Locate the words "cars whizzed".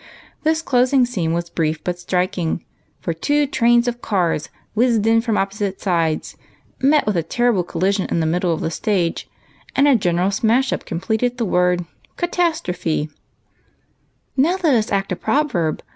4.01-5.05